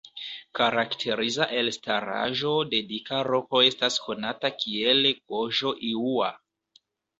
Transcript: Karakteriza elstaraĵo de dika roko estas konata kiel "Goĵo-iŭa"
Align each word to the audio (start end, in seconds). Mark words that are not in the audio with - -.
Karakteriza 0.59 1.47
elstaraĵo 1.57 2.55
de 2.71 2.81
dika 2.93 3.21
roko 3.29 3.63
estas 3.67 3.99
konata 4.07 4.53
kiel 4.65 5.13
"Goĵo-iŭa" 5.35 6.35